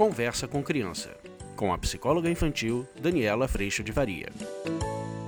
Conversa 0.00 0.48
com 0.48 0.62
Criança, 0.62 1.14
com 1.54 1.74
a 1.74 1.76
psicóloga 1.76 2.30
infantil 2.30 2.88
Daniela 2.98 3.46
Freixo 3.46 3.84
de 3.84 3.92
Varia. 3.92 4.30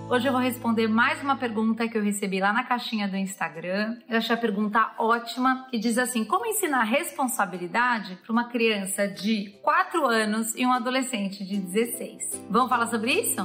Hoje 0.08 0.26
eu 0.26 0.33
vou 0.33 0.40
responder 0.40 0.88
mais 0.88 1.22
uma 1.22 1.37
pergunta 1.37 1.87
que 1.87 1.99
eu 1.99 2.03
recebi 2.03 2.40
lá 2.40 2.54
na 2.54 2.64
caixinha 2.64 3.06
do 3.06 3.14
Instagram. 3.14 3.99
Eu 4.08 4.17
achei 4.17 4.35
a 4.35 4.38
pergunta 4.38 4.95
ótima, 4.99 5.67
que 5.71 5.78
diz 5.78 5.99
assim: 5.99 6.24
Como 6.24 6.46
ensinar 6.46 6.85
responsabilidade 6.85 8.17
para 8.22 8.32
uma 8.32 8.49
criança 8.49 9.06
de 9.06 9.50
4 9.63 10.06
anos 10.06 10.54
e 10.54 10.64
um 10.64 10.73
adolescente 10.73 11.45
de 11.45 11.59
16? 11.59 12.46
Vamos 12.49 12.71
falar 12.71 12.86
sobre 12.86 13.13
isso? 13.13 13.42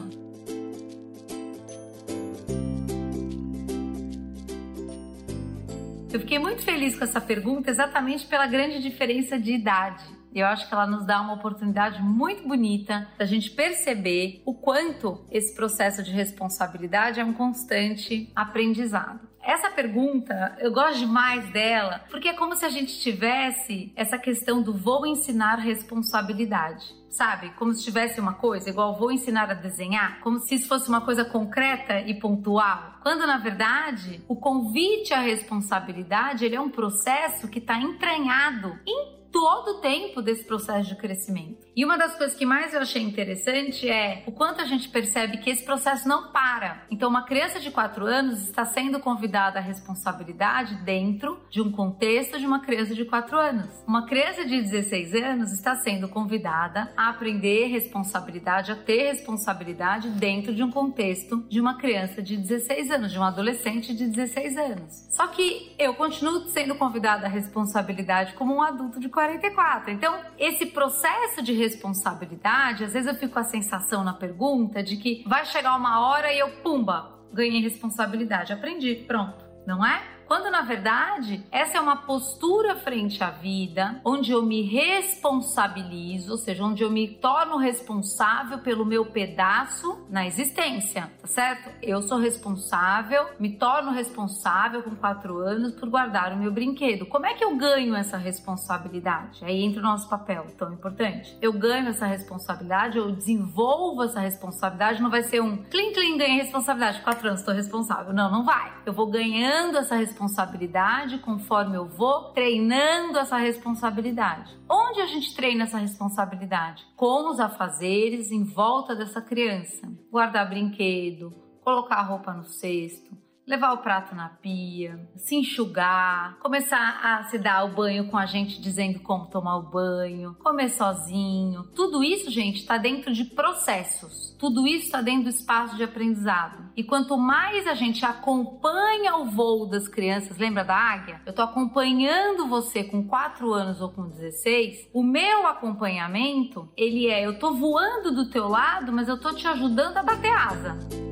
Eu 6.14 6.21
fiquei 6.21 6.39
muito 6.39 6.64
feliz 6.64 6.97
com 6.97 7.04
essa 7.04 7.19
pergunta 7.19 7.69
exatamente 7.69 8.25
pela 8.25 8.47
grande 8.47 8.82
diferença 8.82 9.37
de 9.37 9.51
idade. 9.51 10.16
Eu 10.39 10.47
acho 10.47 10.68
que 10.68 10.73
ela 10.73 10.86
nos 10.86 11.05
dá 11.05 11.19
uma 11.19 11.33
oportunidade 11.33 12.01
muito 12.01 12.47
bonita 12.47 13.07
da 13.18 13.25
gente 13.25 13.50
perceber 13.51 14.41
o 14.46 14.54
quanto 14.54 15.25
esse 15.32 15.55
processo 15.55 16.04
de 16.04 16.11
responsabilidade 16.11 17.19
é 17.19 17.25
um 17.25 17.33
constante 17.33 18.32
aprendizado. 18.36 19.27
Essa 19.47 19.69
pergunta, 19.69 20.57
eu 20.60 20.73
gosto 20.73 21.00
demais 21.00 21.50
dela, 21.54 22.04
porque 22.11 22.27
é 22.27 22.33
como 22.33 22.54
se 22.54 22.65
a 22.65 22.69
gente 22.69 23.00
tivesse 23.00 23.93
essa 23.96 24.18
questão 24.18 24.61
do 24.61 24.73
vou 24.73 25.07
ensinar 25.07 25.55
responsabilidade. 25.55 26.85
Sabe? 27.10 27.51
Como 27.51 27.74
se 27.74 27.83
tivesse 27.83 28.19
uma 28.19 28.33
coisa, 28.33 28.69
igual 28.69 28.99
vou 28.99 29.10
ensinar 29.10 29.49
a 29.49 29.54
desenhar, 29.54 30.19
como 30.19 30.39
se 30.39 30.55
isso 30.55 30.68
fosse 30.68 30.89
uma 30.89 30.99
coisa 30.99 31.24
concreta 31.24 32.02
e 32.02 32.19
pontual. 32.19 32.99
Quando 33.02 33.25
na 33.25 33.38
verdade, 33.38 34.22
o 34.27 34.35
convite 34.35 35.13
à 35.13 35.22
responsabilidade, 35.22 36.43
ele 36.43 36.55
é 36.55 36.61
um 36.61 36.69
processo 36.69 37.47
que 37.47 37.59
está 37.59 37.80
entranhado 37.80 38.77
em 38.85 39.16
todo 39.31 39.78
o 39.78 39.81
tempo 39.81 40.22
desse 40.22 40.44
processo 40.44 40.89
de 40.89 40.95
crescimento. 40.95 41.66
E 41.75 41.86
uma 41.86 41.97
das 41.97 42.16
coisas 42.16 42.36
que 42.36 42.45
mais 42.45 42.73
eu 42.73 42.81
achei 42.81 43.02
interessante 43.02 43.88
é 43.89 44.23
o 44.25 44.31
quanto 44.31 44.61
a 44.61 44.66
gente 44.66 44.89
percebe 44.89 45.38
que 45.38 45.50
esse 45.50 45.64
processo 45.64 46.08
não 46.08 46.31
para. 46.31 46.86
Então, 46.89 47.09
uma 47.09 47.23
criança 47.23 47.59
de 47.59 47.70
4 47.70 48.05
anos 48.05 48.42
está 48.42 48.66
sendo 48.66 49.00
convidada 49.00 49.59
à 49.59 49.61
responsabilidade 49.61 50.75
dentro 50.83 51.39
de 51.50 51.61
um 51.61 51.72
contexto 51.72 52.39
de 52.39 52.45
uma 52.45 52.59
criança 52.61 52.95
de 52.95 53.05
4 53.05 53.38
anos. 53.38 53.83
Uma 53.88 54.05
criança 54.08 54.45
de 54.45 54.61
16 54.61 55.14
anos 55.14 55.52
está 55.52 55.75
sendo 55.75 56.08
convidada 56.08 56.92
a 56.98 57.09
aprender 57.09 57.67
responsabilidade, 57.67 58.72
a 58.72 58.75
ter 58.75 59.11
responsabilidade 59.11 60.09
dentro 60.09 60.53
de 60.53 60.64
um 60.64 60.72
contexto 60.72 61.45
de 61.48 61.61
uma 61.61 61.78
criança 61.78 62.22
de 62.22 62.38
16 62.38 62.92
anos, 62.92 63.11
de 63.11 63.20
um 63.20 63.23
adolescente 63.23 63.95
de 63.95 64.08
16 64.08 64.58
anos. 64.58 65.08
Só 65.11 65.28
que 65.28 65.75
eu 65.78 65.94
continuo 65.94 66.48
sendo 66.48 66.75
convidada 66.75 67.28
à 67.28 67.30
responsabilidade 67.30 68.33
como 68.33 68.55
um 68.55 68.61
adulto 68.61 69.00
de 69.00 69.09
44. 69.17 69.91
Então, 69.91 70.21
esse 70.37 70.67
processo 70.67 71.41
de 71.41 71.51
responsabilidade, 71.51 72.83
às 72.83 72.93
vezes 72.93 73.07
eu 73.07 73.15
fico 73.15 73.33
com 73.33 73.39
a 73.39 73.43
sensação 73.43 74.03
na 74.03 74.13
pergunta 74.13 74.83
de 74.83 74.95
que 74.95 75.23
vai 75.25 75.43
chegar 75.43 75.75
uma 75.75 76.07
hora 76.07 76.31
e 76.31 76.37
eu, 76.37 76.51
pumba, 76.61 77.17
ganhei 77.33 77.59
responsabilidade, 77.59 78.53
aprendi, 78.53 78.93
pronto, 79.07 79.43
não 79.65 79.83
é? 79.83 80.03
Quando 80.28 80.52
na 80.52 80.61
verdade, 80.61 81.42
essa 81.50 81.78
é 81.78 81.80
uma 81.80 81.95
postura 81.95 82.75
frente 82.75 83.23
à 83.23 83.31
vida, 83.31 84.02
onde 84.03 84.31
eu 84.31 84.42
me 84.42 84.61
responsabilizo, 84.61 86.31
ou 86.31 86.38
seja, 86.38 86.66
onde 86.66 86.83
eu 86.83 86.92
me 86.92 87.08
torno 87.08 87.56
responsável 87.56 88.58
pelo 88.59 88.86
meu 88.86 89.05
pedaço 89.05 90.05
na 90.09 90.28
existência, 90.28 91.09
tá 91.22 91.28
certo? 91.28 91.70
Eu 91.81 92.02
sou 92.02 92.17
responsável, 92.17 93.25
me 93.39 93.53
torno 93.53 93.92
responsável 93.92 94.83
com 94.83 94.95
quatro 94.98 95.38
anos 95.38 95.72
por 95.72 95.89
guardar 95.89 96.33
o 96.33 96.38
meu 96.38 96.52
brinquedo. 96.52 97.05
Como 97.05 97.25
é 97.25 97.33
que 97.33 97.44
eu 97.44 97.55
ganho 97.55 97.95
essa 97.95 98.17
responsabilidade? 98.17 99.45
Aí 99.45 99.64
entra 99.64 99.80
o 99.80 99.83
nosso 99.83 100.09
papel 100.09 100.45
tão 100.58 100.73
importante. 100.73 101.37
Eu 101.42 101.54
ganho 101.54 101.87
essa 101.87 102.05
responsabilidade, 102.05 102.98
eu 102.98 103.11
desenvolvo 103.11 104.04
essa 104.04 104.20
responsabilidade, 104.20 105.02
não 105.02 105.10
vai 105.10 105.23
ser 105.23 105.42
um 105.42 105.55
clim 105.55 105.93
clim 105.93 106.17
ganhei 106.17 106.36
responsabilidade, 106.42 107.02
quatro 107.02 107.27
anos 107.27 107.39
estou 107.39 107.54
responsável. 107.54 108.14
Não, 108.14 108.30
não 108.30 108.43
vai. 108.43 108.73
Eu 108.86 108.92
vou 108.92 109.08
ganhando 109.08 109.77
essa 109.77 109.95
responsabilidade 109.95 110.17
responsabilidade 110.17 111.20
conforme 111.20 111.78
eu 111.78 111.86
vou 111.86 112.32
treinando 112.32 113.20
essa 113.20 113.38
responsabilidade. 113.38 114.58
Onde 114.67 115.00
a 115.00 115.05
gente 115.05 115.36
treina 115.36 115.66
essa 115.66 115.78
responsabilidade? 115.78 116.83
Com 116.95 117.30
os 117.30 117.39
afazeres 117.39 118.32
em 118.32 118.44
volta 118.44 118.95
dessa 118.95 119.22
criança. 119.22 119.88
Guardar 120.11 120.50
brinquedo, 120.50 121.32
colocar 121.61 121.98
a 121.98 122.04
roupa 122.04 122.33
no 122.33 122.45
cesto, 122.45 123.16
levar 123.47 123.71
o 123.71 123.77
prato 123.77 124.13
na 124.13 124.27
pia, 124.27 124.99
se 125.15 125.35
enxugar, 125.35 126.37
começar 126.39 126.99
a 127.02 127.23
se 127.23 127.39
dar 127.39 127.63
o 127.63 127.73
banho 127.73 128.09
com 128.09 128.18
a 128.18 128.25
gente 128.25 128.59
dizendo 128.59 129.00
como 129.00 129.28
tomar 129.28 129.56
o 129.56 129.69
banho, 129.69 130.35
comer 130.35 130.68
sozinho. 130.68 131.63
Tudo 131.74 132.03
isso, 132.03 132.30
gente, 132.30 132.57
está 132.57 132.78
dentro 132.78 133.13
de 133.13 133.24
processos. 133.24 134.36
Tudo 134.38 134.68
isso 134.68 134.86
está 134.86 135.02
dentro 135.02 135.24
do 135.24 135.30
espaço 135.30 135.78
de 135.78 135.84
aprendizado. 135.84 136.69
E 136.75 136.84
quanto 136.84 137.18
mais 137.18 137.66
a 137.66 137.74
gente 137.74 138.06
acompanha 138.06 139.16
o 139.16 139.25
voo 139.25 139.66
das 139.66 139.88
crianças, 139.88 140.38
lembra 140.38 140.66
da 140.66 140.75
águia? 140.75 141.22
Eu 141.25 141.31
tô 141.31 141.41
acompanhando 141.41 142.47
você 142.47 142.84
com 142.84 143.07
4 143.07 143.53
anos 143.53 143.80
ou 143.80 143.90
com 143.90 144.09
16. 144.09 144.90
O 144.94 145.02
meu 145.02 145.47
acompanhamento, 145.47 146.69
ele 146.75 147.07
é 147.07 147.25
eu 147.25 147.40
tô 147.40 147.53
voando 147.53 148.12
do 148.13 148.30
teu 148.30 148.47
lado, 148.50 148.91
mas 148.91 149.07
eu 149.07 149.18
tô 149.18 149.34
te 149.34 149.47
ajudando 149.47 149.96
a 149.96 150.03
bater 150.03 150.34
asa. 150.34 151.06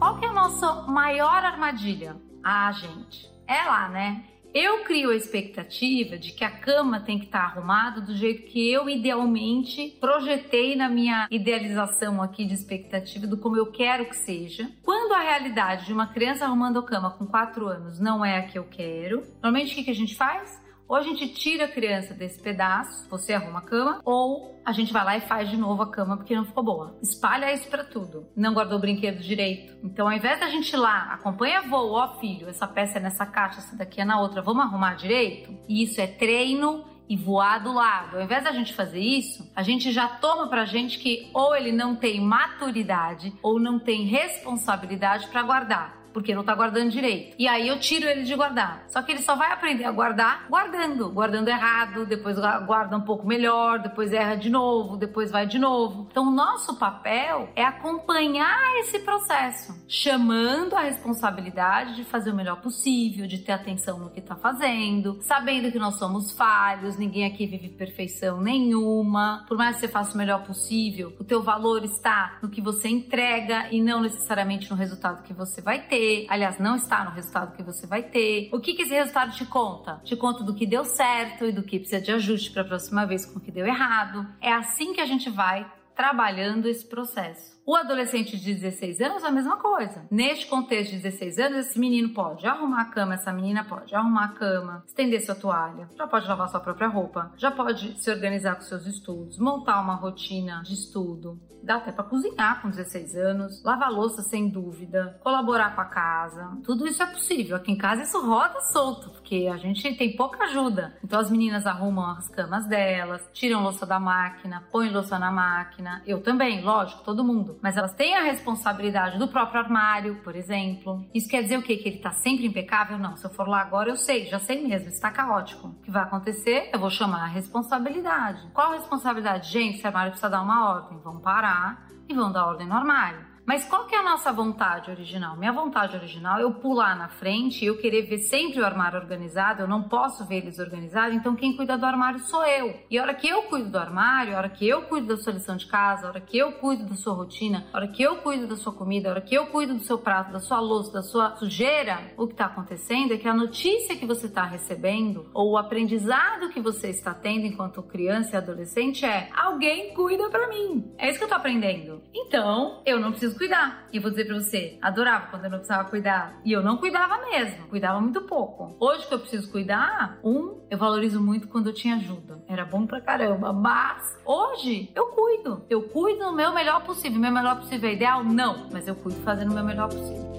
Qual 0.00 0.18
que 0.18 0.24
é 0.24 0.28
a 0.28 0.32
nossa 0.32 0.86
maior 0.88 1.44
armadilha? 1.44 2.16
Ah, 2.42 2.72
gente, 2.72 3.30
é 3.46 3.64
lá, 3.64 3.86
né? 3.90 4.24
Eu 4.54 4.82
crio 4.82 5.10
a 5.10 5.14
expectativa 5.14 6.16
de 6.16 6.32
que 6.32 6.42
a 6.42 6.50
cama 6.50 7.00
tem 7.00 7.18
que 7.18 7.26
estar 7.26 7.40
arrumada 7.40 8.00
do 8.00 8.16
jeito 8.16 8.50
que 8.50 8.72
eu 8.72 8.88
idealmente 8.88 9.98
projetei 10.00 10.74
na 10.74 10.88
minha 10.88 11.28
idealização 11.30 12.22
aqui 12.22 12.46
de 12.46 12.54
expectativa 12.54 13.26
do 13.26 13.36
como 13.36 13.58
eu 13.58 13.70
quero 13.70 14.06
que 14.06 14.16
seja. 14.16 14.70
Quando 14.82 15.12
a 15.12 15.20
realidade 15.20 15.84
de 15.84 15.92
uma 15.92 16.06
criança 16.06 16.46
arrumando 16.46 16.78
a 16.78 16.82
cama 16.82 17.10
com 17.10 17.26
4 17.26 17.68
anos 17.68 18.00
não 18.00 18.24
é 18.24 18.38
a 18.38 18.46
que 18.46 18.58
eu 18.58 18.64
quero, 18.64 19.22
normalmente 19.34 19.72
o 19.72 19.74
que, 19.74 19.84
que 19.84 19.90
a 19.90 19.94
gente 19.94 20.16
faz? 20.16 20.58
Ou 20.90 20.96
a 20.96 21.02
gente 21.02 21.28
tira 21.28 21.66
a 21.66 21.68
criança 21.68 22.12
desse 22.12 22.42
pedaço, 22.42 23.08
você 23.08 23.32
arruma 23.32 23.60
a 23.60 23.62
cama, 23.62 24.00
ou 24.04 24.60
a 24.64 24.72
gente 24.72 24.92
vai 24.92 25.04
lá 25.04 25.16
e 25.16 25.20
faz 25.20 25.48
de 25.48 25.56
novo 25.56 25.82
a 25.82 25.88
cama 25.88 26.16
porque 26.16 26.34
não 26.34 26.44
ficou 26.44 26.64
boa. 26.64 26.98
Espalha 27.00 27.54
isso 27.54 27.68
para 27.68 27.84
tudo. 27.84 28.26
Não 28.34 28.52
guardou 28.52 28.76
o 28.76 28.80
brinquedo 28.80 29.22
direito. 29.22 29.72
Então, 29.84 30.08
ao 30.08 30.12
invés 30.12 30.40
da 30.40 30.48
gente 30.48 30.72
ir 30.72 30.76
lá, 30.76 31.12
acompanha 31.12 31.62
voo, 31.62 31.92
ó 31.92 32.18
filho, 32.18 32.48
essa 32.48 32.66
peça 32.66 32.98
é 32.98 33.00
nessa 33.00 33.24
caixa, 33.24 33.60
essa 33.60 33.76
daqui 33.76 34.00
é 34.00 34.04
na 34.04 34.20
outra, 34.20 34.42
vamos 34.42 34.64
arrumar 34.64 34.94
direito? 34.94 35.56
E 35.68 35.84
isso 35.84 36.00
é 36.00 36.08
treino 36.08 36.84
e 37.08 37.16
voar 37.16 37.62
do 37.62 37.72
lado. 37.72 38.16
Ao 38.16 38.24
invés 38.24 38.42
da 38.42 38.50
gente 38.50 38.74
fazer 38.74 38.98
isso, 38.98 39.48
a 39.54 39.62
gente 39.62 39.92
já 39.92 40.08
toma 40.08 40.48
pra 40.48 40.64
gente 40.64 40.98
que 40.98 41.30
ou 41.32 41.54
ele 41.54 41.70
não 41.70 41.94
tem 41.94 42.20
maturidade 42.20 43.32
ou 43.44 43.60
não 43.60 43.78
tem 43.78 44.06
responsabilidade 44.06 45.28
para 45.28 45.44
guardar 45.44 45.99
porque 46.12 46.34
não 46.34 46.44
tá 46.44 46.54
guardando 46.54 46.90
direito. 46.90 47.34
E 47.38 47.46
aí 47.48 47.68
eu 47.68 47.78
tiro 47.78 48.06
ele 48.06 48.22
de 48.22 48.34
guardar. 48.34 48.84
Só 48.88 49.02
que 49.02 49.12
ele 49.12 49.22
só 49.22 49.34
vai 49.34 49.52
aprender 49.52 49.84
a 49.84 49.92
guardar 49.92 50.46
guardando, 50.48 51.10
guardando 51.10 51.48
errado, 51.48 52.06
depois 52.06 52.36
guarda 52.66 52.96
um 52.96 53.02
pouco 53.02 53.26
melhor, 53.26 53.78
depois 53.78 54.12
erra 54.12 54.34
de 54.34 54.50
novo, 54.50 54.96
depois 54.96 55.30
vai 55.30 55.46
de 55.46 55.58
novo. 55.58 56.08
Então 56.10 56.28
o 56.28 56.30
nosso 56.30 56.76
papel 56.76 57.48
é 57.54 57.64
acompanhar 57.64 58.76
esse 58.80 58.98
processo, 59.00 59.74
chamando 59.88 60.74
a 60.74 60.80
responsabilidade 60.80 61.96
de 61.96 62.04
fazer 62.04 62.30
o 62.30 62.34
melhor 62.34 62.60
possível, 62.60 63.26
de 63.26 63.38
ter 63.38 63.52
atenção 63.52 63.98
no 63.98 64.10
que 64.10 64.20
tá 64.20 64.34
fazendo, 64.34 65.18
sabendo 65.22 65.70
que 65.70 65.78
nós 65.78 65.94
somos 65.96 66.32
falhos, 66.32 66.96
ninguém 66.96 67.24
aqui 67.24 67.46
vive 67.46 67.68
perfeição 67.68 68.40
nenhuma. 68.40 69.44
Por 69.48 69.56
mais 69.56 69.76
que 69.76 69.82
você 69.82 69.88
faça 69.88 70.14
o 70.14 70.18
melhor 70.18 70.42
possível, 70.44 71.12
o 71.18 71.24
teu 71.24 71.42
valor 71.42 71.84
está 71.84 72.38
no 72.42 72.48
que 72.48 72.60
você 72.60 72.88
entrega 72.88 73.68
e 73.70 73.80
não 73.80 74.00
necessariamente 74.00 74.70
no 74.70 74.76
resultado 74.76 75.22
que 75.22 75.32
você 75.32 75.60
vai 75.60 75.80
ter 75.80 75.99
ter, 76.00 76.26
aliás, 76.30 76.58
não 76.58 76.76
está 76.76 77.04
no 77.04 77.10
resultado 77.10 77.54
que 77.54 77.62
você 77.62 77.86
vai 77.86 78.02
ter. 78.02 78.48
O 78.52 78.58
que, 78.58 78.72
que 78.72 78.82
esse 78.82 78.94
resultado 78.94 79.36
te 79.36 79.44
conta? 79.44 80.00
Te 80.02 80.16
conta 80.16 80.42
do 80.42 80.54
que 80.54 80.66
deu 80.66 80.82
certo 80.82 81.44
e 81.44 81.52
do 81.52 81.62
que 81.62 81.78
precisa 81.78 82.00
de 82.00 82.10
ajuste 82.10 82.50
para 82.50 82.62
a 82.62 82.64
próxima 82.64 83.04
vez 83.04 83.26
com 83.26 83.38
o 83.38 83.42
que 83.42 83.52
deu 83.52 83.66
errado. 83.66 84.26
É 84.40 84.50
assim 84.50 84.94
que 84.94 85.00
a 85.00 85.04
gente 85.04 85.28
vai 85.28 85.70
trabalhando 85.94 86.66
esse 86.66 86.86
processo. 86.86 87.59
O 87.70 87.76
adolescente 87.76 88.36
de 88.36 88.52
16 88.52 89.00
anos, 89.00 89.22
a 89.22 89.30
mesma 89.30 89.56
coisa. 89.56 90.04
Neste 90.10 90.44
contexto 90.48 90.90
de 90.90 90.96
16 91.02 91.38
anos, 91.38 91.68
esse 91.68 91.78
menino 91.78 92.08
pode 92.08 92.44
arrumar 92.44 92.80
a 92.82 92.84
cama, 92.86 93.14
essa 93.14 93.32
menina 93.32 93.62
pode 93.62 93.94
arrumar 93.94 94.24
a 94.24 94.32
cama, 94.32 94.82
estender 94.88 95.24
sua 95.24 95.36
toalha, 95.36 95.88
já 95.96 96.04
pode 96.04 96.26
lavar 96.26 96.48
sua 96.48 96.58
própria 96.58 96.88
roupa, 96.88 97.32
já 97.36 97.48
pode 97.48 97.96
se 98.02 98.10
organizar 98.10 98.56
com 98.56 98.62
seus 98.62 98.88
estudos, 98.88 99.38
montar 99.38 99.80
uma 99.80 99.94
rotina 99.94 100.62
de 100.64 100.74
estudo, 100.74 101.40
dá 101.62 101.76
até 101.76 101.92
para 101.92 102.04
cozinhar 102.04 102.60
com 102.60 102.70
16 102.70 103.14
anos, 103.14 103.62
lavar 103.62 103.92
louça 103.92 104.22
sem 104.22 104.48
dúvida, 104.48 105.18
colaborar 105.22 105.74
com 105.74 105.80
a 105.80 105.84
casa. 105.84 106.58
Tudo 106.64 106.88
isso 106.88 107.02
é 107.02 107.06
possível. 107.06 107.56
Aqui 107.56 107.70
em 107.70 107.76
casa 107.76 108.02
isso 108.02 108.20
roda 108.20 108.60
solto, 108.62 109.19
porque 109.30 109.46
a 109.46 109.56
gente 109.58 109.94
tem 109.94 110.16
pouca 110.16 110.42
ajuda. 110.42 110.98
Então 111.04 111.20
as 111.20 111.30
meninas 111.30 111.64
arrumam 111.64 112.10
as 112.10 112.28
camas 112.28 112.66
delas, 112.66 113.22
tiram 113.32 113.62
louça 113.62 113.86
da 113.86 114.00
máquina, 114.00 114.64
põem 114.72 114.90
louça 114.90 115.20
na 115.20 115.30
máquina. 115.30 116.02
Eu 116.04 116.20
também, 116.20 116.60
lógico, 116.62 117.04
todo 117.04 117.22
mundo 117.22 117.56
mas 117.62 117.76
elas 117.76 117.94
têm 117.94 118.16
a 118.16 118.22
responsabilidade 118.22 119.18
do 119.18 119.28
próprio 119.28 119.60
armário, 119.60 120.16
por 120.24 120.34
exemplo. 120.34 121.04
Isso 121.14 121.28
quer 121.28 121.42
dizer 121.42 121.58
o 121.58 121.62
quê? 121.62 121.76
Que 121.76 121.90
ele 121.90 121.98
tá 121.98 122.10
sempre 122.10 122.44
impecável? 122.44 122.98
Não. 122.98 123.16
Se 123.16 123.24
eu 123.24 123.30
for 123.30 123.46
lá 123.46 123.60
agora, 123.60 123.90
eu 123.90 123.96
sei, 123.96 124.26
já 124.26 124.40
sei 124.40 124.66
mesmo, 124.66 124.88
está 124.88 125.10
caótico. 125.12 125.68
O 125.68 125.74
que 125.82 125.90
vai 125.90 126.02
acontecer? 126.02 126.68
Eu 126.72 126.80
vou 126.80 126.90
chamar 126.90 127.22
a 127.22 127.26
responsabilidade. 127.26 128.48
Qual 128.52 128.72
a 128.72 128.74
responsabilidade? 128.74 129.52
Gente, 129.52 129.76
esse 129.76 129.86
armário 129.86 130.10
precisa 130.10 130.30
dar 130.30 130.42
uma 130.42 130.70
ordem. 130.70 130.98
Vamos 131.04 131.22
parar 131.22 131.86
e 132.08 132.14
vamos 132.14 132.32
dar 132.32 132.46
ordem 132.46 132.66
no 132.66 132.74
armário. 132.74 133.29
Mas 133.50 133.64
qual 133.64 133.84
que 133.84 133.96
é 133.96 133.98
a 133.98 134.04
nossa 134.04 134.30
vontade 134.30 134.92
original? 134.92 135.36
Minha 135.36 135.50
vontade 135.50 135.96
original 135.96 136.38
é 136.38 136.44
eu 136.44 136.54
pular 136.54 136.96
na 136.96 137.08
frente, 137.08 137.64
eu 137.64 137.76
querer 137.76 138.02
ver 138.02 138.18
sempre 138.18 138.60
o 138.60 138.64
armário 138.64 139.00
organizado, 139.00 139.60
eu 139.62 139.66
não 139.66 139.88
posso 139.88 140.24
ver 140.24 140.36
eles 140.36 140.60
organizados, 140.60 141.16
então 141.16 141.34
quem 141.34 141.56
cuida 141.56 141.76
do 141.76 141.84
armário 141.84 142.20
sou 142.20 142.46
eu. 142.46 142.78
E 142.88 142.96
a 142.96 143.02
hora 143.02 143.12
que 143.12 143.28
eu 143.28 143.42
cuido 143.42 143.68
do 143.68 143.76
armário, 143.76 144.36
a 144.36 144.38
hora 144.38 144.48
que 144.48 144.68
eu 144.68 144.82
cuido 144.82 145.08
da 145.08 145.16
sua 145.16 145.32
lição 145.32 145.56
de 145.56 145.66
casa, 145.66 146.06
a 146.06 146.10
hora 146.10 146.20
que 146.20 146.38
eu 146.38 146.52
cuido 146.52 146.84
da 146.84 146.94
sua 146.94 147.12
rotina, 147.12 147.66
a 147.72 147.78
hora 147.78 147.88
que 147.88 148.00
eu 148.00 148.18
cuido 148.18 148.46
da 148.46 148.54
sua 148.54 148.72
comida, 148.72 149.08
a 149.08 149.10
hora 149.14 149.20
que 149.20 149.34
eu 149.34 149.48
cuido 149.48 149.74
do 149.74 149.82
seu 149.82 149.98
prato, 149.98 150.30
da 150.30 150.38
sua 150.38 150.60
louça, 150.60 150.92
da 150.92 151.02
sua 151.02 151.34
sujeira, 151.34 152.12
o 152.16 152.28
que 152.28 152.34
está 152.34 152.44
acontecendo 152.44 153.14
é 153.14 153.16
que 153.16 153.26
a 153.26 153.34
notícia 153.34 153.96
que 153.96 154.06
você 154.06 154.26
está 154.26 154.44
recebendo 154.44 155.28
ou 155.34 155.54
o 155.54 155.58
aprendizado 155.58 156.50
que 156.50 156.60
você 156.60 156.90
está 156.90 157.12
tendo 157.12 157.46
enquanto 157.46 157.82
criança 157.82 158.36
e 158.36 158.38
adolescente 158.38 159.04
é 159.04 159.28
alguém 159.36 159.92
cuida 159.92 160.30
para 160.30 160.46
mim. 160.46 160.94
É 160.96 161.10
isso 161.10 161.18
que 161.18 161.24
eu 161.24 161.28
tô 161.28 161.34
aprendendo. 161.34 162.00
Então, 162.14 162.80
eu 162.86 163.00
não 163.00 163.10
preciso 163.10 163.39
cuidar. 163.40 163.88
E 163.90 163.98
vou 163.98 164.10
dizer 164.10 164.26
pra 164.26 164.34
você, 164.34 164.78
adorava 164.82 165.28
quando 165.28 165.44
eu 165.44 165.50
não 165.50 165.58
precisava 165.58 165.88
cuidar. 165.88 166.38
E 166.44 166.52
eu 166.52 166.62
não 166.62 166.76
cuidava 166.76 167.16
mesmo, 167.30 167.68
cuidava 167.68 167.98
muito 167.98 168.20
pouco. 168.20 168.76
Hoje 168.78 169.06
que 169.08 169.14
eu 169.14 169.18
preciso 169.18 169.50
cuidar, 169.50 170.18
um, 170.22 170.60
eu 170.68 170.76
valorizo 170.76 171.22
muito 171.22 171.48
quando 171.48 171.68
eu 171.68 171.74
tinha 171.74 171.96
ajuda. 171.96 172.44
Era 172.46 172.66
bom 172.66 172.86
pra 172.86 173.00
caramba, 173.00 173.50
mas 173.50 174.14
hoje 174.26 174.92
eu 174.94 175.06
cuido. 175.06 175.64
Eu 175.70 175.84
cuido 175.88 176.24
no 176.24 176.32
meu 176.32 176.52
melhor 176.52 176.84
possível. 176.84 177.18
Meu 177.18 177.32
melhor 177.32 177.56
possível 177.56 177.88
é 177.88 177.94
ideal? 177.94 178.22
Não, 178.22 178.68
mas 178.70 178.86
eu 178.86 178.94
cuido 178.94 179.18
fazendo 179.22 179.52
o 179.52 179.54
meu 179.54 179.64
melhor 179.64 179.88
possível. 179.88 180.29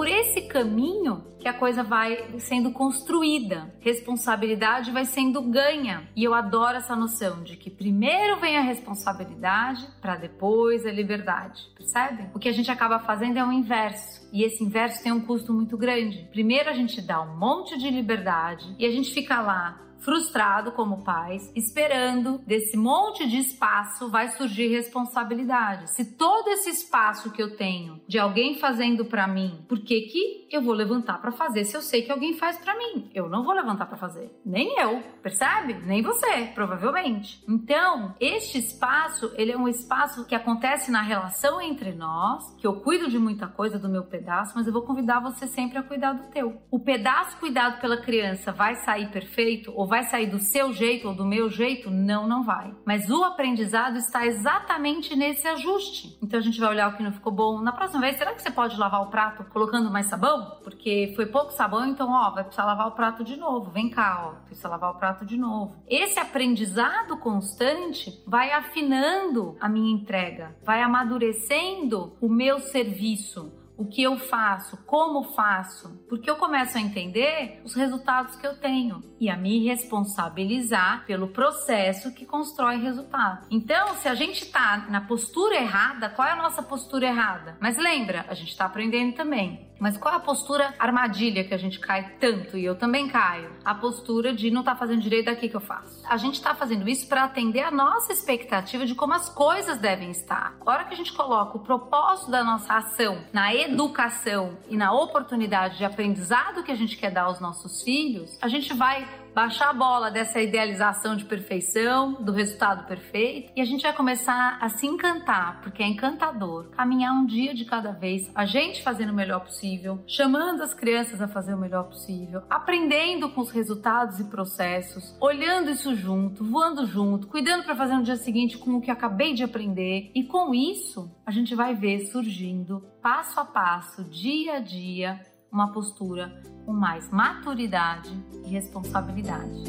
Por 0.00 0.08
esse 0.08 0.40
caminho 0.48 1.26
que 1.38 1.46
a 1.46 1.52
coisa 1.52 1.82
vai 1.82 2.38
sendo 2.38 2.70
construída, 2.70 3.70
responsabilidade 3.80 4.90
vai 4.90 5.04
sendo 5.04 5.42
ganha. 5.42 6.08
E 6.16 6.24
eu 6.24 6.32
adoro 6.32 6.78
essa 6.78 6.96
noção 6.96 7.42
de 7.42 7.54
que 7.54 7.68
primeiro 7.68 8.40
vem 8.40 8.56
a 8.56 8.62
responsabilidade 8.62 9.86
para 10.00 10.16
depois 10.16 10.86
a 10.86 10.90
liberdade, 10.90 11.68
percebe? 11.76 12.30
O 12.34 12.38
que 12.38 12.48
a 12.48 12.52
gente 12.52 12.70
acaba 12.70 12.98
fazendo 12.98 13.38
é 13.38 13.44
o 13.44 13.52
inverso. 13.52 14.26
E 14.32 14.42
esse 14.42 14.64
inverso 14.64 15.02
tem 15.02 15.12
um 15.12 15.20
custo 15.20 15.52
muito 15.52 15.76
grande. 15.76 16.26
Primeiro 16.32 16.70
a 16.70 16.74
gente 16.74 17.02
dá 17.02 17.20
um 17.20 17.36
monte 17.36 17.76
de 17.76 17.90
liberdade 17.90 18.74
e 18.78 18.86
a 18.86 18.90
gente 18.90 19.12
fica 19.12 19.42
lá 19.42 19.89
frustrado 20.00 20.72
como 20.72 21.04
pais, 21.04 21.50
esperando 21.54 22.38
desse 22.46 22.76
monte 22.76 23.28
de 23.28 23.38
espaço 23.38 24.10
vai 24.10 24.28
surgir 24.28 24.68
responsabilidade. 24.68 25.90
Se 25.94 26.16
todo 26.16 26.48
esse 26.48 26.70
espaço 26.70 27.30
que 27.30 27.42
eu 27.42 27.56
tenho 27.56 28.00
de 28.08 28.18
alguém 28.18 28.58
fazendo 28.58 29.04
para 29.04 29.26
mim, 29.26 29.64
por 29.68 29.80
que 29.80 30.00
que 30.02 30.39
eu 30.56 30.62
vou 30.62 30.74
levantar 30.74 31.20
para 31.20 31.32
fazer 31.32 31.64
se 31.64 31.76
eu 31.76 31.82
sei 31.82 32.02
que 32.02 32.12
alguém 32.12 32.36
faz 32.36 32.58
para 32.58 32.76
mim? 32.76 33.10
Eu 33.14 33.28
não 33.28 33.44
vou 33.44 33.54
levantar 33.54 33.86
para 33.86 33.96
fazer, 33.96 34.30
nem 34.44 34.78
eu, 34.80 35.02
percebe? 35.22 35.74
Nem 35.86 36.02
você, 36.02 36.50
provavelmente. 36.54 37.42
Então, 37.48 38.14
este 38.20 38.58
espaço, 38.58 39.32
ele 39.36 39.52
é 39.52 39.56
um 39.56 39.68
espaço 39.68 40.26
que 40.26 40.34
acontece 40.34 40.90
na 40.90 41.02
relação 41.02 41.60
entre 41.60 41.92
nós, 41.92 42.54
que 42.58 42.66
eu 42.66 42.80
cuido 42.80 43.08
de 43.08 43.18
muita 43.18 43.46
coisa 43.46 43.78
do 43.78 43.88
meu 43.88 44.04
pedaço, 44.04 44.52
mas 44.54 44.66
eu 44.66 44.72
vou 44.72 44.82
convidar 44.82 45.20
você 45.20 45.46
sempre 45.46 45.78
a 45.78 45.82
cuidar 45.82 46.12
do 46.12 46.30
teu. 46.30 46.60
O 46.70 46.78
pedaço 46.78 47.36
cuidado 47.38 47.80
pela 47.80 47.96
criança 47.96 48.52
vai 48.52 48.74
sair 48.76 49.10
perfeito 49.10 49.72
ou 49.74 49.86
vai 49.86 50.04
sair 50.04 50.26
do 50.26 50.38
seu 50.38 50.72
jeito 50.72 51.08
ou 51.08 51.14
do 51.14 51.24
meu 51.24 51.48
jeito? 51.48 51.90
Não, 51.90 52.26
não 52.26 52.42
vai. 52.42 52.74
Mas 52.84 53.08
o 53.10 53.22
aprendizado 53.24 53.96
está 53.96 54.26
exatamente 54.26 55.14
nesse 55.16 55.46
ajuste. 55.46 56.18
Então 56.22 56.38
a 56.38 56.42
gente 56.42 56.58
vai 56.58 56.70
olhar 56.70 56.88
o 56.88 56.96
que 56.96 57.02
não 57.02 57.12
ficou 57.12 57.32
bom. 57.32 57.60
Na 57.60 57.72
próxima 57.72 58.00
vez, 58.00 58.16
será 58.16 58.34
que 58.34 58.42
você 58.42 58.50
pode 58.50 58.76
lavar 58.76 59.02
o 59.02 59.10
prato 59.10 59.44
colocando 59.44 59.90
mais 59.90 60.06
sabão? 60.06 60.39
Porque 60.62 61.12
foi 61.16 61.26
pouco 61.26 61.52
sabão, 61.52 61.86
então, 61.86 62.10
ó, 62.10 62.30
vai 62.30 62.44
precisar 62.44 62.64
lavar 62.64 62.88
o 62.88 62.92
prato 62.92 63.24
de 63.24 63.36
novo. 63.36 63.70
Vem 63.70 63.90
cá, 63.90 64.26
ó, 64.26 64.44
precisa 64.44 64.68
lavar 64.68 64.90
o 64.90 64.98
prato 64.98 65.24
de 65.24 65.36
novo. 65.36 65.82
Esse 65.88 66.18
aprendizado 66.18 67.16
constante 67.18 68.22
vai 68.26 68.52
afinando 68.52 69.56
a 69.60 69.68
minha 69.68 69.92
entrega, 69.92 70.56
vai 70.62 70.82
amadurecendo 70.82 72.16
o 72.20 72.28
meu 72.28 72.60
serviço 72.60 73.60
o 73.80 73.86
que 73.86 74.02
eu 74.02 74.18
faço, 74.18 74.76
como 74.84 75.32
faço, 75.32 76.04
porque 76.06 76.28
eu 76.28 76.36
começo 76.36 76.76
a 76.76 76.80
entender 76.82 77.62
os 77.64 77.72
resultados 77.72 78.36
que 78.36 78.46
eu 78.46 78.54
tenho 78.58 79.02
e 79.18 79.30
a 79.30 79.38
me 79.38 79.64
responsabilizar 79.64 81.06
pelo 81.06 81.28
processo 81.28 82.12
que 82.12 82.26
constrói 82.26 82.76
resultado. 82.76 83.46
Então, 83.50 83.94
se 83.94 84.06
a 84.06 84.14
gente 84.14 84.42
está 84.42 84.86
na 84.90 85.00
postura 85.00 85.54
errada, 85.54 86.10
qual 86.10 86.28
é 86.28 86.32
a 86.32 86.36
nossa 86.36 86.62
postura 86.62 87.06
errada? 87.06 87.56
Mas 87.58 87.78
lembra, 87.78 88.26
a 88.28 88.34
gente 88.34 88.50
está 88.50 88.66
aprendendo 88.66 89.14
também. 89.14 89.69
Mas 89.80 89.96
qual 89.96 90.12
é 90.12 90.18
a 90.18 90.20
postura 90.20 90.74
armadilha 90.78 91.42
que 91.42 91.54
a 91.54 91.56
gente 91.56 91.80
cai 91.80 92.12
tanto 92.20 92.58
e 92.58 92.64
eu 92.64 92.76
também 92.76 93.08
caio? 93.08 93.50
A 93.64 93.74
postura 93.74 94.34
de 94.34 94.50
não 94.50 94.62
tá 94.62 94.76
fazendo 94.76 95.00
direito 95.00 95.24
daqui 95.24 95.48
que 95.48 95.56
eu 95.56 95.60
faço. 95.60 96.02
A 96.06 96.18
gente 96.18 96.34
está 96.34 96.54
fazendo 96.54 96.86
isso 96.86 97.08
para 97.08 97.24
atender 97.24 97.62
a 97.62 97.70
nossa 97.70 98.12
expectativa 98.12 98.84
de 98.84 98.94
como 98.94 99.14
as 99.14 99.30
coisas 99.30 99.78
devem 99.78 100.10
estar. 100.10 100.54
A 100.64 100.70
hora 100.70 100.84
que 100.84 100.92
a 100.92 100.96
gente 100.96 101.14
coloca 101.14 101.56
o 101.56 101.60
propósito 101.60 102.30
da 102.30 102.44
nossa 102.44 102.74
ação 102.74 103.24
na 103.32 103.54
educação 103.54 104.58
e 104.68 104.76
na 104.76 104.92
oportunidade 104.92 105.78
de 105.78 105.84
aprendizado 105.84 106.62
que 106.62 106.70
a 106.70 106.76
gente 106.76 106.98
quer 106.98 107.10
dar 107.10 107.22
aos 107.22 107.40
nossos 107.40 107.82
filhos, 107.82 108.38
a 108.42 108.48
gente 108.48 108.74
vai 108.74 109.08
baixar 109.34 109.70
a 109.70 109.72
bola 109.72 110.10
dessa 110.10 110.40
idealização 110.40 111.16
de 111.16 111.24
perfeição, 111.24 112.14
do 112.14 112.32
resultado 112.32 112.86
perfeito, 112.86 113.52
e 113.54 113.60
a 113.60 113.64
gente 113.64 113.82
vai 113.82 113.92
começar 113.92 114.58
a 114.60 114.68
se 114.68 114.86
encantar, 114.86 115.60
porque 115.62 115.82
é 115.82 115.86
encantador 115.86 116.70
caminhar 116.70 117.14
um 117.14 117.26
dia 117.26 117.54
de 117.54 117.64
cada 117.64 117.92
vez, 117.92 118.30
a 118.34 118.44
gente 118.44 118.82
fazendo 118.82 119.10
o 119.10 119.14
melhor 119.14 119.40
possível, 119.40 120.02
chamando 120.06 120.62
as 120.62 120.74
crianças 120.74 121.20
a 121.20 121.28
fazer 121.28 121.54
o 121.54 121.58
melhor 121.58 121.84
possível, 121.84 122.42
aprendendo 122.48 123.30
com 123.30 123.40
os 123.40 123.50
resultados 123.50 124.18
e 124.20 124.24
processos, 124.24 125.16
olhando 125.20 125.70
isso 125.70 125.94
junto, 125.94 126.44
voando 126.44 126.86
junto, 126.86 127.26
cuidando 127.26 127.64
para 127.64 127.76
fazer 127.76 127.94
no 127.94 128.02
dia 128.02 128.16
seguinte 128.16 128.58
com 128.58 128.76
o 128.76 128.80
que 128.80 128.90
acabei 128.90 129.34
de 129.34 129.44
aprender, 129.44 130.10
e 130.14 130.24
com 130.24 130.54
isso 130.54 131.10
a 131.24 131.30
gente 131.30 131.54
vai 131.54 131.74
ver 131.74 132.06
surgindo 132.06 132.84
passo 133.02 133.40
a 133.40 133.44
passo, 133.44 134.04
dia 134.04 134.56
a 134.56 134.60
dia, 134.60 135.20
uma 135.50 135.72
postura 135.72 136.42
com 136.64 136.72
mais 136.72 137.10
maturidade 137.10 138.10
e 138.44 138.48
responsabilidade. 138.48 139.64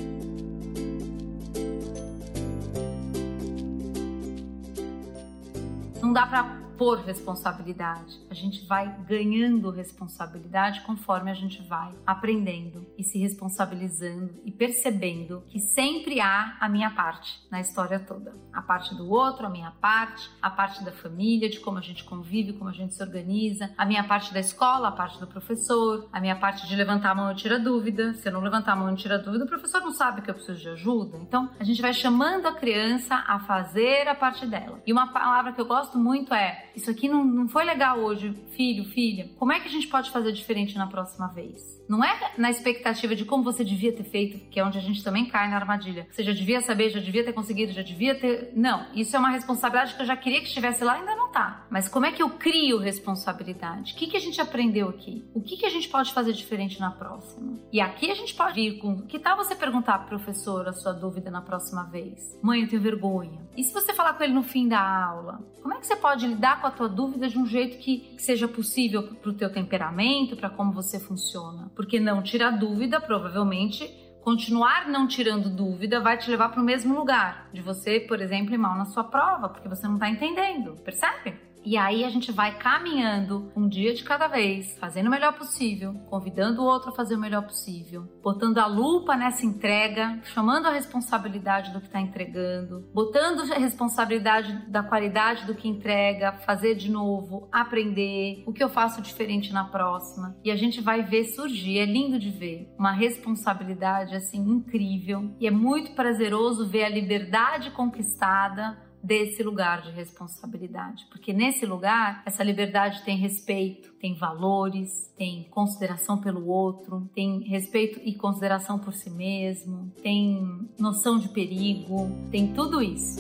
Não 6.02 6.14
dá 6.14 6.26
para 6.26 6.61
por 6.82 6.98
responsabilidade. 7.02 8.20
A 8.28 8.34
gente 8.34 8.66
vai 8.66 8.92
ganhando 9.08 9.70
responsabilidade 9.70 10.82
conforme 10.82 11.30
a 11.30 11.34
gente 11.36 11.62
vai 11.62 11.94
aprendendo 12.08 12.88
e 12.98 13.04
se 13.04 13.20
responsabilizando 13.20 14.34
e 14.44 14.52
percebendo 14.52 15.44
que 15.48 15.60
sempre 15.60 16.20
há 16.20 16.58
a 16.60 16.68
minha 16.68 16.90
parte 16.90 17.40
na 17.52 17.62
história 17.62 18.00
toda. 18.00 18.34
A 18.52 18.64
parte 18.64 18.96
do 18.96 19.08
outro, 19.12 19.46
a 19.46 19.50
minha 19.52 19.70
parte, 19.70 20.28
a 20.42 20.50
parte 20.50 20.84
da 20.84 20.92
família, 20.92 21.52
de 21.52 21.60
como 21.60 21.78
a 21.78 21.82
gente 21.82 22.04
convive, 22.04 22.54
como 22.54 22.72
a 22.72 22.74
gente 22.74 22.96
se 22.96 23.04
organiza, 23.04 23.72
a 23.78 23.86
minha 23.86 24.04
parte 24.04 24.34
da 24.34 24.40
escola, 24.40 24.88
a 24.88 24.92
parte 24.92 25.20
do 25.20 25.28
professor, 25.28 26.10
a 26.12 26.20
minha 26.20 26.36
parte 26.36 26.68
de 26.68 26.76
levantar 26.76 27.12
a 27.12 27.16
mão 27.16 27.32
e 27.32 27.36
tirar 27.36 27.60
dúvida. 27.60 28.16
Se 28.16 28.28
eu 28.28 28.34
não 28.34 28.42
levantar 28.42 28.72
a 28.72 28.76
mão 28.76 28.92
e 28.92 28.98
tirar 28.98 29.18
dúvida, 29.18 29.46
o 29.46 29.48
professor 29.48 29.82
não 29.82 29.92
sabe 29.92 30.24
que 30.24 30.32
eu 30.32 30.34
preciso 30.34 30.60
de 30.60 30.70
ajuda. 30.70 31.20
Então, 31.20 31.48
a 31.60 31.64
gente 31.64 31.80
vai 31.80 31.94
chamando 31.94 32.48
a 32.48 32.56
criança 32.56 33.24
a 33.28 33.38
fazer 33.42 34.08
a 34.08 34.16
parte 34.16 34.48
dela. 34.48 34.82
E 34.84 34.92
uma 34.92 35.14
palavra 35.14 35.54
que 35.54 35.62
eu 35.62 35.66
gosto 35.68 35.96
muito 36.00 36.34
é 36.34 36.71
isso 36.76 36.90
aqui 36.90 37.08
não, 37.08 37.24
não 37.24 37.48
foi 37.48 37.64
legal 37.64 38.00
hoje, 38.00 38.34
filho, 38.56 38.86
filha. 38.86 39.30
Como 39.38 39.52
é 39.52 39.60
que 39.60 39.68
a 39.68 39.72
gente 39.72 39.88
pode 39.88 40.12
fazer 40.12 40.32
diferente 40.32 40.78
na 40.78 40.88
próxima 40.88 41.28
vez? 41.28 41.82
Não 41.88 42.04
é 42.04 42.32
na 42.38 42.50
expectativa 42.50 43.16
de 43.16 43.26
como 43.26 43.44
você 43.44 43.66
devia 43.66 43.92
ter 43.92 44.06
feito, 44.06 44.40
que 44.50 44.60
é 44.60 44.64
onde 44.64 44.78
a 44.78 44.82
gente 44.82 45.04
também 45.04 45.26
cai 45.26 45.50
na 45.50 45.58
armadilha. 45.58 46.08
Você 46.10 46.24
já 46.24 46.32
devia 46.32 46.62
saber, 46.62 46.90
já 46.90 47.00
devia 47.00 47.24
ter 47.24 47.34
conseguido, 47.34 47.74
já 47.74 47.82
devia 47.82 48.16
ter. 48.16 48.52
Não, 48.56 48.88
isso 48.94 49.16
é 49.16 49.20
uma 49.20 49.30
responsabilidade 49.30 49.96
que 49.96 50.02
eu 50.02 50.06
já 50.06 50.16
queria 50.16 50.40
que 50.40 50.48
estivesse 50.48 50.84
lá 50.84 50.94
ainda 50.94 51.16
não 51.16 51.31
tá. 51.32 51.66
Mas 51.70 51.88
como 51.88 52.06
é 52.06 52.12
que 52.12 52.22
eu 52.22 52.30
crio 52.30 52.78
responsabilidade? 52.78 53.94
O 53.94 53.96
que, 53.96 54.08
que 54.08 54.18
a 54.18 54.20
gente 54.20 54.40
aprendeu 54.40 54.90
aqui? 54.90 55.26
O 55.34 55.42
que, 55.42 55.58
que 55.58 55.66
a 55.66 55.70
gente 55.70 55.90
pode 55.90 56.14
fazer 56.14 56.34
diferente 56.34 56.80
na 56.80 56.92
próxima? 56.92 57.60
E 57.72 57.82
aqui 57.82 58.12
a 58.12 58.16
gente 58.16 58.36
pode 58.36 58.56
vir 58.56 58.80
com. 58.80 59.02
Que 59.02 59.20
tal 59.20 59.38
você 59.38 59.56
perguntar 59.56 60.00
pro 60.00 60.10
professor 60.10 60.68
a 60.68 60.74
sua 60.74 60.94
dúvida 60.94 61.32
na 61.32 61.42
próxima 61.42 61.84
vez? 61.84 62.38
Mãe, 62.42 62.62
eu 62.62 62.68
tenho 62.68 62.82
vergonha. 62.82 63.42
E 63.56 63.64
se 63.64 63.74
você 63.74 63.94
falar 63.94 64.14
com 64.14 64.24
ele 64.24 64.34
no 64.34 64.44
fim 64.44 64.68
da 64.68 64.80
aula? 64.80 65.40
Como 65.62 65.74
é 65.74 65.80
que 65.80 65.88
você 65.88 65.96
pode 65.96 66.28
lidar 66.28 66.62
com 66.62 66.68
a 66.68 66.72
tua 66.72 66.90
dúvida 66.90 67.28
de 67.28 67.38
um 67.38 67.46
jeito 67.46 67.78
que 67.78 68.16
seja 68.18 68.48
possível 68.48 69.04
pro 69.16 69.34
teu 69.34 69.52
temperamento, 69.52 70.36
para 70.36 70.50
como 70.50 70.72
você 70.72 71.00
funciona? 71.00 71.72
porque 71.76 72.00
não 72.00 72.22
tirar 72.22 72.52
dúvida, 72.52 73.00
provavelmente 73.00 74.01
continuar 74.22 74.88
não 74.88 75.08
tirando 75.08 75.50
dúvida 75.50 76.00
vai 76.00 76.18
te 76.18 76.30
levar 76.30 76.50
para 76.50 76.62
o 76.62 76.66
mesmo 76.66 76.96
lugar 76.96 77.50
de 77.52 77.62
você, 77.62 78.00
por 78.00 78.22
exemplo, 78.22 78.54
ir 78.54 78.58
mal 78.58 78.78
na 78.78 78.86
sua 78.86 79.04
prova, 79.04 79.50
porque 79.50 79.68
você 79.68 79.88
não 79.88 79.96
está 79.96 80.10
entendendo, 80.10 80.76
percebe? 80.84 81.51
E 81.64 81.78
aí 81.78 82.04
a 82.04 82.10
gente 82.10 82.32
vai 82.32 82.58
caminhando 82.58 83.52
um 83.56 83.68
dia 83.68 83.94
de 83.94 84.04
cada 84.04 84.28
vez, 84.28 84.78
fazendo 84.80 85.08
o 85.08 85.10
melhor 85.12 85.34
possível, 85.34 85.94
convidando 86.10 86.62
o 86.62 86.66
outro 86.66 86.90
a 86.90 86.96
fazer 86.96 87.16
o 87.16 87.20
melhor 87.20 87.44
possível, 87.44 88.04
botando 88.24 88.58
a 88.58 88.66
lupa 88.66 89.16
nessa 89.16 89.46
entrega, 89.46 90.20
chamando 90.24 90.68
a 90.68 90.72
responsabilidade 90.72 91.72
do 91.72 91.80
que 91.80 91.86
está 91.86 92.02
entregando, 92.02 92.90
botando 92.94 93.42
a 93.52 93.58
responsabilidade 93.58 94.54
da 94.68 94.82
qualidade 94.82 95.46
do 95.46 95.54
que 95.54 95.68
entrega, 95.68 96.34
fazer 96.46 96.76
de 96.76 96.90
novo, 96.90 97.48
aprender, 97.52 98.44
o 98.48 98.54
que 98.54 98.64
eu 98.64 98.70
faço 98.70 99.02
diferente 99.02 99.54
na 99.54 99.66
próxima. 99.66 100.36
E 100.44 100.50
a 100.50 100.56
gente 100.56 100.82
vai 100.82 101.04
ver 101.04 101.26
surgir, 101.26 101.78
é 101.78 101.86
lindo 101.86 102.18
de 102.18 102.30
ver, 102.30 102.74
uma 102.78 102.92
responsabilidade 102.92 104.16
assim 104.16 104.40
incrível 104.40 105.36
e 105.40 105.46
é 105.46 105.52
muito 105.52 105.92
prazeroso 105.92 106.68
ver 106.68 106.86
a 106.86 106.90
liberdade 106.90 107.70
conquistada 107.72 108.78
desse 109.04 109.42
lugar 109.44 109.82
de 109.82 109.92
responsabilidade, 109.92 111.06
porque 111.10 111.34
nesse 111.34 111.66
lugar 111.66 112.22
essa 112.26 112.44
liberdade 112.44 113.02
tem 113.04 113.18
respeito, 113.18 113.94
tem 113.94 114.16
valores, 114.16 115.12
tem 115.18 115.48
consideração 115.50 116.20
pelo 116.20 116.48
outro, 116.48 117.10
tem 117.14 117.42
respeito 117.42 118.00
e 118.04 118.16
consideração 118.16 118.78
por 118.78 118.94
si 118.94 119.10
mesmo, 119.10 119.92
tem 120.02 120.70
noção 120.80 121.18
de 121.18 121.30
perigo, 121.30 122.10
tem 122.32 122.54
tudo 122.54 122.82
isso. 122.82 123.20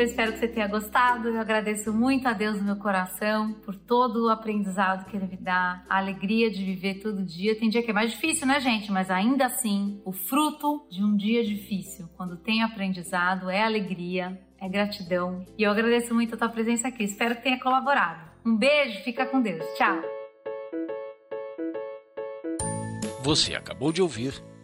Eu 0.00 0.06
espero 0.06 0.32
que 0.32 0.38
você 0.38 0.48
tenha 0.48 0.66
gostado. 0.66 1.28
Eu 1.28 1.38
agradeço 1.38 1.92
muito 1.92 2.26
a 2.26 2.32
Deus 2.32 2.56
no 2.56 2.64
meu 2.64 2.76
coração 2.76 3.52
por 3.52 3.76
todo 3.76 4.24
o 4.24 4.30
aprendizado 4.30 5.04
que 5.04 5.14
Ele 5.14 5.26
me 5.26 5.36
dá, 5.36 5.84
a 5.90 5.98
alegria 5.98 6.50
de 6.50 6.64
viver 6.64 7.02
todo 7.02 7.22
dia. 7.22 7.54
Tem 7.54 7.68
dia 7.68 7.82
que 7.82 7.90
é 7.90 7.92
mais 7.92 8.12
difícil, 8.12 8.46
né, 8.46 8.58
gente? 8.60 8.90
Mas 8.90 9.10
ainda 9.10 9.44
assim, 9.44 10.00
o 10.02 10.10
fruto 10.10 10.86
de 10.90 11.04
um 11.04 11.14
dia 11.14 11.44
difícil, 11.44 12.08
quando 12.16 12.38
tem 12.38 12.62
aprendizado, 12.62 13.50
é 13.50 13.62
alegria, 13.62 14.40
é 14.58 14.66
gratidão. 14.70 15.44
E 15.58 15.64
eu 15.64 15.70
agradeço 15.70 16.14
muito 16.14 16.34
a 16.34 16.38
tua 16.38 16.48
presença 16.48 16.88
aqui. 16.88 17.04
Espero 17.04 17.36
que 17.36 17.42
tenha 17.42 17.60
colaborado. 17.60 18.26
Um 18.42 18.56
beijo, 18.56 19.04
fica 19.04 19.26
com 19.26 19.42
Deus. 19.42 19.62
Tchau. 19.76 20.00
Você 23.22 23.54
acabou 23.54 23.92
de 23.92 24.00
ouvir 24.00 24.42